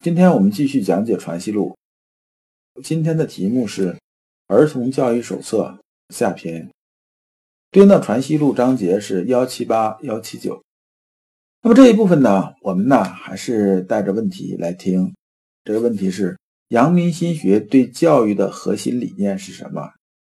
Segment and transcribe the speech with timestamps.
[0.00, 1.76] 今天我们继续讲解《传习录》。
[2.84, 3.94] 今天的题目是
[4.46, 5.80] 《儿童教育手册》
[6.14, 6.70] 下篇，
[7.72, 10.62] 对应的《传习录》章节是幺七八、幺七九。
[11.62, 15.12] 那么这一部分呢，我们呢还是带着问题来听。
[15.64, 19.90] 这个问题是：阳明心学对教育的核心理念是什么？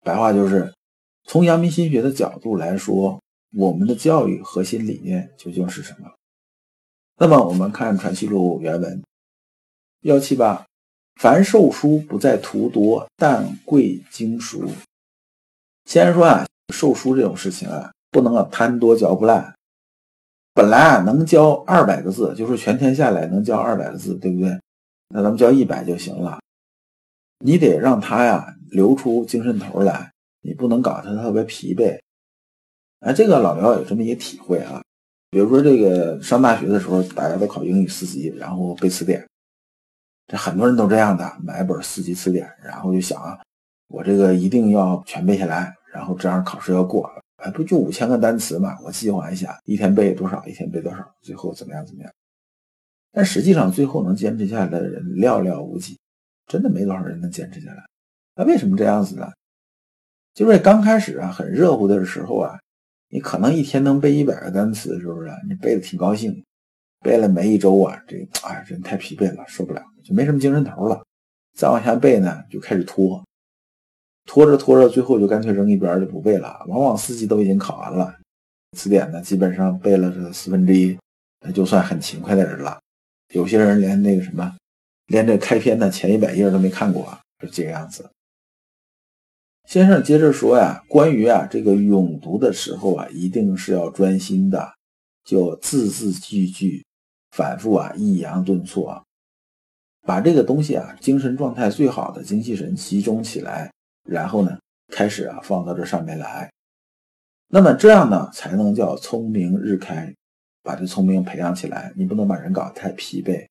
[0.00, 0.72] 白话就是，
[1.24, 3.22] 从阳明心学的角度来说，
[3.54, 6.10] 我们的教育核心理念究竟是什么？
[7.18, 9.02] 那么我们看《传习录》原文
[10.02, 10.66] 幺七八：
[11.20, 14.68] 凡授书不在图多，但贵精熟。
[15.84, 19.54] 先说啊，授书这种事情啊，不能啊贪多嚼不烂。
[20.54, 24.58] 本来啊能教二百个字，就是全天下来能教二百个字，对不对？
[25.08, 26.40] 那咱们教一百就行了。
[27.44, 31.96] 你得让他呀留出精神头来，你不能搞他特别疲惫。
[33.00, 34.82] 哎，这个老刘有这么一个体会啊。
[35.30, 39.24] 比如说，这个上大学的时候，大家都考英语四级，然后背词典。
[40.26, 43.38] 这很多人都这样的，买本四级词典，然后就想啊，
[43.88, 47.22] 我这个一定要全背下来，然后这样考试要过了。
[47.36, 48.78] 哎，不就五千个单词嘛？
[48.82, 52.12] 我计划一下，一天背多少，一天背多少，最后怎么样怎么样？
[53.12, 55.98] 但实际上，最后能坚持下来的人寥寥无几，
[56.46, 57.84] 真的没多少人能坚持下来。
[58.36, 59.30] 那为什么这样子呢？
[60.34, 62.58] 就是刚开始啊，很热乎的时候啊。
[63.14, 65.28] 你可能一天能背一百个单词，是不是？
[65.46, 66.42] 你背的挺高兴，
[67.02, 71.02] 背了没一周啊，这哎人太疲惫了，受不了，就没什么精神头了。
[71.54, 73.22] 再往下背呢，就开始拖，
[74.24, 76.64] 拖着拖着，最后就干脆扔一边就不背了。
[76.68, 78.14] 往往四级都已经考完了，
[78.76, 80.96] 词典呢基本上背了这四分之一，
[81.44, 82.78] 那就算很勤快的人了。
[83.34, 84.56] 有些人连那个什么，
[85.08, 88.08] 连这开篇的前一百页都没看过，就这个样子。
[89.68, 94.72] 先生接着说呀，关于啊这个咏读的时候啊，一定是要专心的，
[95.24, 96.84] 就字字句句
[97.32, 99.02] 反复啊，抑扬顿挫，
[100.06, 103.72] 把这个东西啊，精神状态最好的精气神集中起来，
[104.04, 106.52] 然后呢，开始啊放到这上面来，
[107.48, 110.14] 那么这样呢，才能叫聪明日开，
[110.62, 111.92] 把这聪明培养起来。
[111.96, 113.46] 你不能把人搞得太疲惫。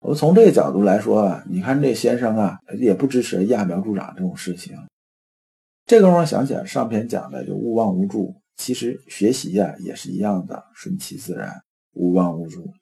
[0.00, 4.78] 我从这个角度来说啊，你看这先生啊，也不支持揠苗助长这种事情。
[5.86, 11.52] 这个我想起来上篇讲的就勿忘无助，其实学习呀也是一样的，顺其自然，
[11.94, 12.72] 勿忘无助。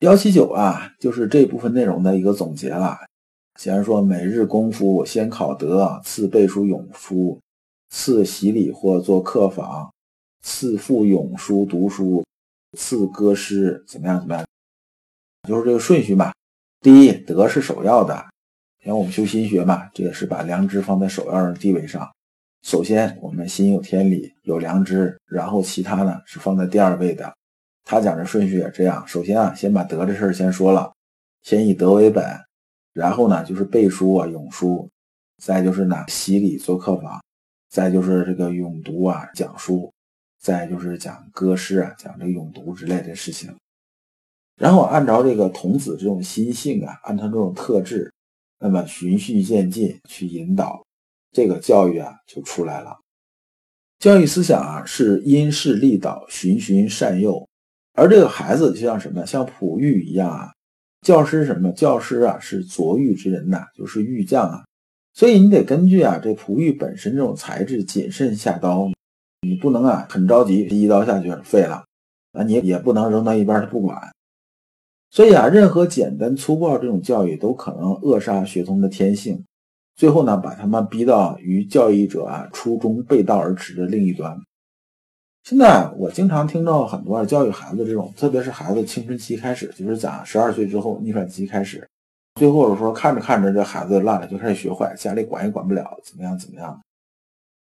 [0.00, 2.98] 幺七九啊，就是这部分内容的一个总结了。
[3.58, 7.40] 先生说，每日功夫先考德，次背书咏书，
[7.88, 9.90] 次习礼或做客访，
[10.42, 12.22] 次赋咏书读书，
[12.76, 14.20] 次歌诗，怎么样？
[14.20, 14.44] 怎么样？
[15.48, 16.30] 就是这个顺序嘛。
[16.82, 18.22] 第一，德是首要的。
[18.84, 22.06] 因为我们修心学嘛，这也是把良知放在首要的地位上。
[22.62, 27.34] 首先，我们心有天理，有良知，然后其他呢是放在第二位的。
[27.86, 30.92] 他讲的顺序也这样：首先啊，先把德这事儿先说了，
[31.42, 32.22] 先以德为本，
[32.92, 34.90] 然后呢就是背书啊、咏书，
[35.38, 37.22] 再就是呢洗礼做客房，
[37.70, 39.92] 再就是这个咏读啊、讲书，
[40.40, 43.54] 再就是讲歌诗啊、讲这个咏读之类的事情。
[44.56, 48.12] 然后按照这个童子这种心性啊，按照这种特质。
[48.58, 50.82] 那么循序渐进去引导，
[51.30, 52.98] 这个教育啊就出来了。
[53.98, 57.45] 教育思想啊是因势利导，循循善诱。
[57.96, 60.52] 而这个孩子就像什么，像璞玉一样啊。
[61.00, 61.72] 教师什么？
[61.72, 64.64] 教师啊是琢玉之人呐，就是玉匠啊。
[65.14, 68.90] 所以你得根据啊这璞玉本身这种材质谨慎下刀，
[69.42, 71.84] 你不能啊很着急一刀下去废了，
[72.32, 73.98] 那你也不能扔到一边他不管。
[75.10, 79.42] 所以啊，任何简单粗暴这种教育都可能扼杀学童的天性，
[79.94, 84.38] 最后呢，把他们逼到与教育者啊初衷背道而驰的另一端。
[85.48, 91.88] 现在我经常听到很多教育孩子这种，特别是孩子青春期开始，就是讲十二岁之后逆反期开始，
[92.34, 96.82] 最后说看着看着这孩子烂了，就开始学坏，家里管也管不了，怎么样怎么样。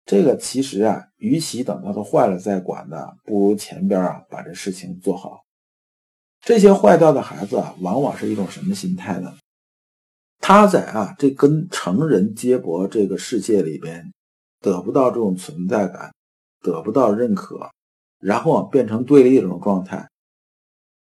[0.05, 5.39] 这个其实啊，与其等到他坏了再管呢，不如前边啊把这事情做好。
[6.41, 9.33] 这些坏掉的孩子啊，往往是一种什么心态呢？
[10.41, 14.11] 他在啊这跟成人接驳这个世界里边，
[14.59, 16.11] 得不到这种存在感，
[16.61, 17.69] 得不到认可，
[18.19, 20.09] 然后变成对立这种状态。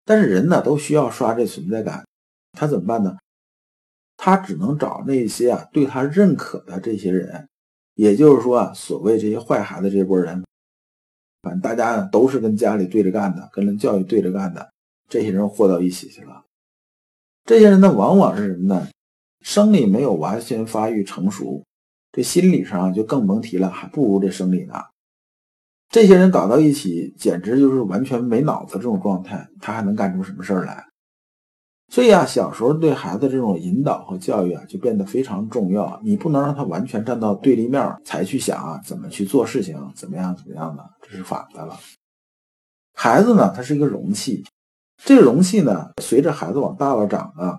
[0.04, 2.04] 但是人呢都需要刷这存在感，
[2.52, 3.16] 他怎么办呢？
[4.16, 7.48] 他只能找那些啊对他认可的这些人，
[7.94, 10.44] 也就是说啊，所谓这些坏孩子这波人，
[11.42, 14.72] 反正大家呢都是跟家里对着干的，跟人教育对着干的，
[15.08, 16.44] 这些人和到一起去了。
[17.44, 18.88] 这些人呢，往往是什么呢？
[19.40, 21.64] 生理没有完全发育成熟，
[22.12, 24.74] 这心理上就更甭提了，还不如这生理呢。
[25.90, 30.84] 这些人搞到一起，简直就是完全没脑子这种状态，他还能干出什么事儿来？
[31.88, 36.00] 所以啊，小时候对孩子这种引导和教育啊，就变得非常重要。
[36.04, 41.76] 你不能让他完全站到对立面才去想啊，怎么去做事情，怎么样怎么样的，这是反的了。
[42.94, 44.44] 孩子呢，他是一个容器，
[45.04, 47.58] 这个容器呢，随着孩子往大了长啊，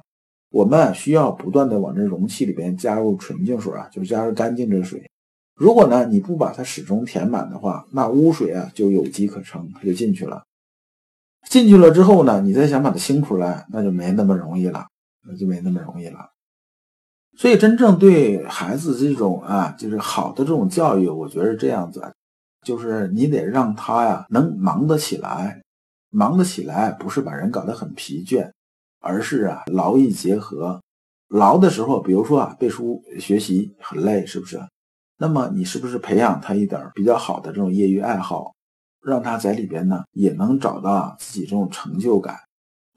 [0.52, 5.11] 我们需要不断的往这容器里边加入纯净水啊，就是加入干净的水。
[5.62, 10.42] 如果呢，你不把它始终填满的话，那污水啊就有机可乘，它就进去了。
[11.48, 14.88] 进去了之后呢，你再想把它清出来，那就没那么容易了，
[15.24, 16.32] 那就没那么容易了。
[17.38, 22.12] 所以，真正对孩子这种啊，就是好的这种教育，我觉得这样子，
[22.66, 25.62] 就是你得让他呀能忙得起来，
[26.10, 28.50] 忙得起来，不是把人搞得很疲倦，
[29.00, 30.82] 而是啊劳逸结合。
[31.28, 34.60] 劳的时候，比如说啊背书学习很累，是不是？
[35.22, 38.56] 那么你是不是培养他一点比较好的这种业余爱好？
[39.06, 42.40] 让他在里边呢，也能找到自己这种成就感。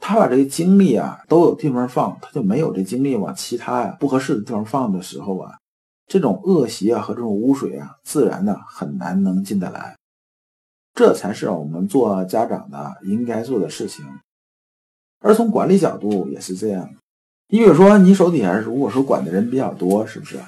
[0.00, 5.52] 他把这个精力啊都有地方放，他就没有这精力往其他呀不合适的地方放的时候啊，
[6.06, 9.94] 这种恶习啊和这种污水啊，自然呢很难能进得来。
[10.94, 14.02] 这才是我们做家长的应该做的事情。
[15.20, 16.88] 而从管理角度也是这样。
[17.48, 20.38] 你比如说，你手底下如果说管的人比较多，是不是？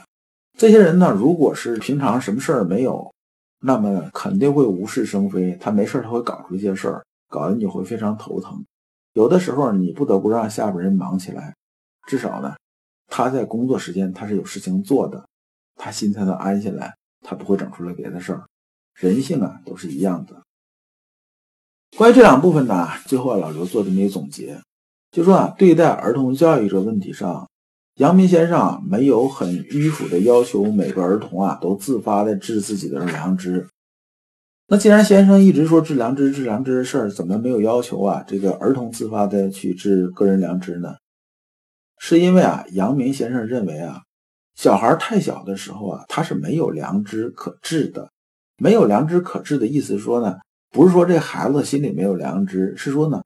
[0.56, 3.12] 这些人呢，如果是平常什么事儿没有。
[3.58, 8.64] 那么肯定会无事生非，他没事他会搞出一些事儿，搞得你会非常头疼。
[9.14, 11.54] 有的时候你不得不让下边人忙起来，
[12.06, 12.54] 至少呢，
[13.08, 15.26] 他在工作时间他是有事情做的，
[15.74, 18.44] 他心才能安下来，他不会整出来别的事儿。
[18.94, 20.42] 人性啊都是一样的。
[21.96, 24.60] 关于这两部分呢，最后老刘做这么一个总结，
[25.10, 27.48] 就说啊，对待儿童教育这问题上。
[27.96, 33.66] 阳明先生啊，没有很迂腐的要求每个儿童啊都自发的治自己的良知。
[34.68, 40.96] 那既然先生一直说治良知、治良知的事儿，怎么没有要求啊这个儿童自发的去治个人良知呢？
[41.98, 44.02] 是因为啊，阳明先生认为啊，
[44.54, 48.10] 小孩太小的时候啊，他是没有良知可治的。
[48.58, 50.36] 没有良知可治的意思说呢，
[50.70, 53.22] 不是说这孩子心里没有良知，是说呢。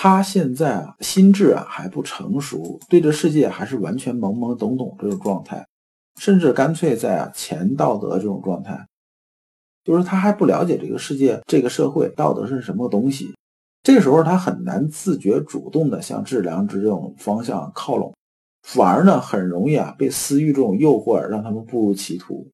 [0.00, 5.66] 他现在啊，心智啊还不成熟，对这世界还是完全懵懵懂懂这种状态，
[6.20, 8.86] 甚至干脆在啊前道德这种状态，
[9.82, 13.34] 就是他还不了解这个世界、这个社会道德是什么东西。
[13.82, 18.14] 这时候他很难自觉主动的向致良知这种方向靠拢，
[18.62, 22.48] 反而呢很容易啊被私欲这种诱惑而让他们步入歧途。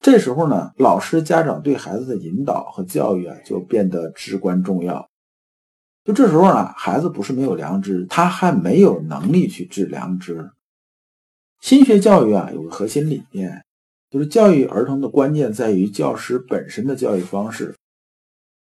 [0.00, 5.07] 这时候呢，老师、家长对孩子的引导和教育啊就变得至关重要。
[6.08, 10.52] 就这时候呢，孩子不是没有良知，他还没有能力去治良知。
[11.60, 13.62] 心学教育啊，有个核心理念，
[14.08, 17.74] 就是教育儿童的关键在于教师本身的教育方式。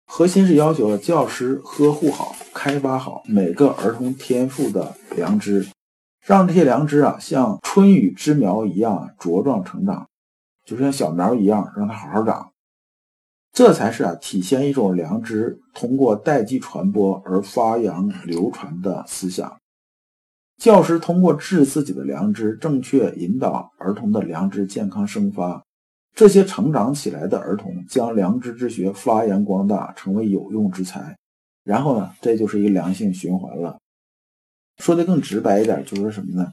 [0.06, 5.66] 核心是要求教师呵护好、开发好每个儿童天赋的良知，
[6.24, 10.08] 让这些良知啊，像春雨之苗一样茁壮成长，
[10.64, 12.51] 就像小苗一样，让它好好长。
[13.54, 19.58] 这才是啊，体现一种良知通过代际传播而发扬流传的思想。
[20.58, 25.64] 教师通过治自己的良知，正确引导儿童的良知健康生发，
[26.14, 31.18] 这些成长起来的儿童将良知之学发扬光大，成为有用之才。
[31.64, 33.80] 然后呢，这就是一个良性循环了。
[34.78, 36.52] 说的更直白一点，就是什么呢？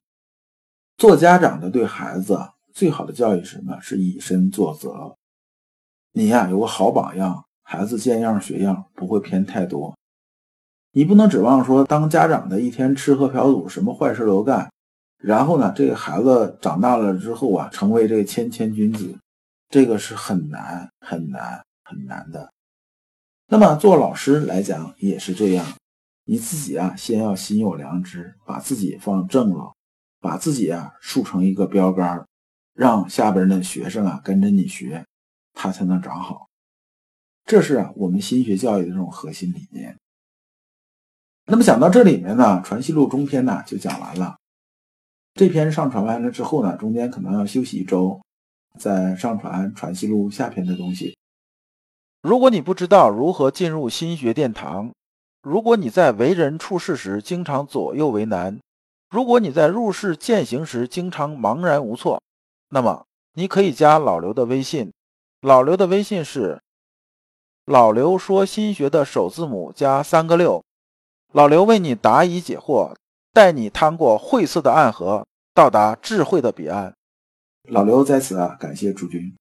[0.97, 2.39] 做家长的对孩子
[2.73, 3.79] 最好的教育是什么？
[3.81, 5.18] 是以身作则。
[6.13, 9.95] 你呀，有个好榜样，孩子见样学样，不会偏太多。
[10.93, 14.71] 你不能指望说当家长的一天吃喝嫖赌，什么坏事都干，
[15.19, 19.17] 然后呢，这个孩子长大了之后啊，成为这个谦谦君子，
[19.69, 22.51] 这个是很难很难很难的。
[23.49, 25.65] 那么做老师来讲也是这样，
[26.25, 29.75] 你自己啊，先要心有良知，把自己放正了，
[30.21, 32.27] 把自己啊树成一个标杆，
[32.75, 35.05] 让下边的学生啊跟着你学。
[35.61, 36.49] 他才能长好，
[37.45, 39.99] 这是啊我们心学教育的这种核心理念。
[41.47, 44.37] 那么讲到这里面呢，《传习录》中篇呢就讲完了。
[45.35, 48.23] 这篇上传完了之后呢，中间可能要休息一周，
[48.79, 51.19] 再上传《传习录》下篇的东西。
[52.23, 54.93] 如果你不知道如何进入心学殿堂，
[55.43, 58.61] 如果你在为人处事时经常左右为难，
[59.11, 62.23] 如果你在入世践行时经常茫然无措，
[62.69, 64.93] 那么你可以加老刘的微信。
[65.41, 66.61] 老刘的微信是
[67.65, 70.65] “老刘说新学”的首字母加三个六。
[71.33, 72.97] 老刘为你答疑解惑，
[73.33, 76.93] 带你趟过晦涩的暗河，到达智慧的彼岸。
[77.69, 79.33] 老刘在此啊，感谢诸君。